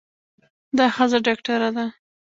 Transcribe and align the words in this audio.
دا 0.77 0.85
ښځه 0.95 1.17
ډاکټره 1.27 1.69
ده. 1.77 1.85